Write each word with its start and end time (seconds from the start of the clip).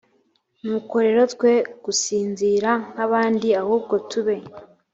nuko 0.63 0.95
rero 1.05 1.21
twe 1.33 1.51
gusinzira 1.85 2.69
nk 2.91 2.97
abandi 3.05 3.47
ahubwo 3.61 3.95
tube 4.09 4.35